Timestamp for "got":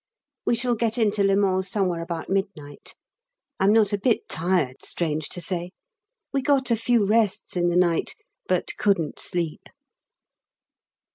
6.41-6.71